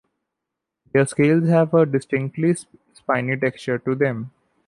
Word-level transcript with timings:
Their 0.91 1.05
scales 1.05 1.47
have 1.49 1.75
a 1.75 1.85
distinctly 1.85 2.55
spiny 2.95 3.37
texture 3.37 3.77
to 3.77 3.93
them. 3.93 4.31